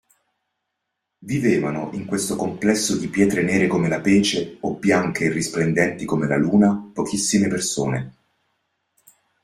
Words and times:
Vivevano 1.19 1.91
in 1.93 2.05
questo 2.07 2.35
complesso 2.35 2.97
di 2.97 3.07
pietre 3.07 3.43
nere 3.43 3.67
come 3.67 3.87
la 3.87 4.01
pece 4.01 4.57
o 4.61 4.73
bianche 4.73 5.25
e 5.25 5.29
risplendenti 5.31 6.05
come 6.05 6.25
la 6.25 6.37
luna 6.37 6.89
pochissime 6.91 7.47
persone. 7.47 8.15